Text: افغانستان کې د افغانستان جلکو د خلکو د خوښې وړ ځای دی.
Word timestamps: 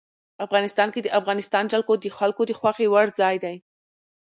افغانستان 0.45 0.87
کې 0.93 1.01
د 1.03 1.07
افغانستان 1.19 1.63
جلکو 1.71 1.93
د 2.03 2.05
خلکو 2.19 2.41
د 2.47 2.51
خوښې 2.59 2.87
وړ 2.89 3.07
ځای 3.19 3.35
دی. 3.43 3.55